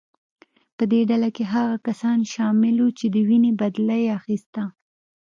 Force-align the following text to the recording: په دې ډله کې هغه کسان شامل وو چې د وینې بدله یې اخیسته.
په 0.77 0.83
دې 0.91 1.01
ډله 1.09 1.29
کې 1.35 1.43
هغه 1.53 1.75
کسان 1.87 2.19
شامل 2.33 2.75
وو 2.79 2.95
چې 2.99 3.05
د 3.13 3.15
وینې 3.27 3.51
بدله 3.61 3.95
یې 4.03 4.09
اخیسته. 4.19 4.63